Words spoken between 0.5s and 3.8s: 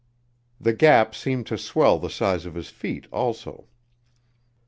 The gap seemed to swell the size of his feet, also.